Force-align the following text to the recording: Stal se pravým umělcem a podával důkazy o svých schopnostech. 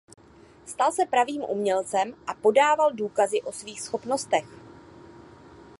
Stal 0.65 0.91
se 0.91 1.05
pravým 1.05 1.41
umělcem 1.41 2.15
a 2.27 2.33
podával 2.33 2.91
důkazy 2.93 3.41
o 3.41 3.51
svých 3.51 3.81
schopnostech. 3.81 4.45